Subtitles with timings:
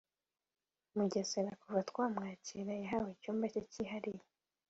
[0.95, 4.23] Mugesera kuva twamwakira yahawe icyumba cye cyihariye